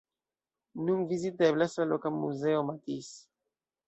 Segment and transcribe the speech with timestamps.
[0.85, 3.15] Nun viziteblas la loka muzeo Matisse.